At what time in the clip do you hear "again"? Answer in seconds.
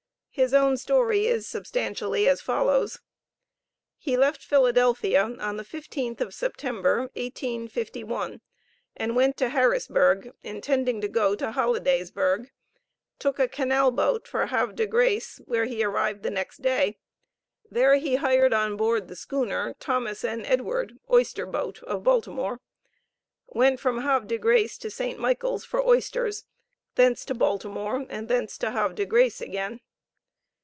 29.41-29.81